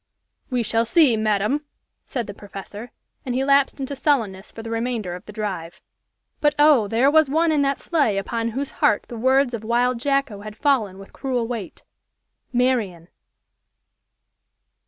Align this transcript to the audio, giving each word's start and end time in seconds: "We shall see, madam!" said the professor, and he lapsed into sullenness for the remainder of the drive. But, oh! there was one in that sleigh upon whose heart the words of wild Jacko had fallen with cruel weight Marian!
"We 0.49 0.63
shall 0.63 0.83
see, 0.83 1.15
madam!" 1.15 1.63
said 2.05 2.25
the 2.25 2.33
professor, 2.33 2.89
and 3.23 3.35
he 3.35 3.43
lapsed 3.43 3.79
into 3.79 3.95
sullenness 3.95 4.51
for 4.51 4.63
the 4.63 4.71
remainder 4.71 5.13
of 5.13 5.23
the 5.27 5.31
drive. 5.31 5.79
But, 6.39 6.55
oh! 6.57 6.87
there 6.87 7.11
was 7.11 7.29
one 7.29 7.51
in 7.51 7.61
that 7.61 7.79
sleigh 7.79 8.17
upon 8.17 8.47
whose 8.49 8.71
heart 8.81 9.05
the 9.09 9.15
words 9.15 9.53
of 9.53 9.63
wild 9.63 9.99
Jacko 9.99 10.41
had 10.41 10.57
fallen 10.57 10.97
with 10.97 11.13
cruel 11.13 11.45
weight 11.47 11.83
Marian! 12.51 13.09